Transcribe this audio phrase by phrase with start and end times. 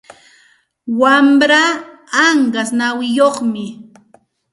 [0.99, 1.71] Wamraa
[2.25, 3.65] anqas nawiyuqmi.